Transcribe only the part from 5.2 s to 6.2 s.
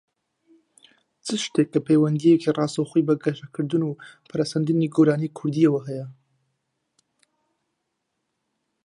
کوردییەوە هەیە؟